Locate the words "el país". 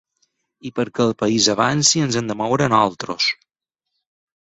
1.09-1.51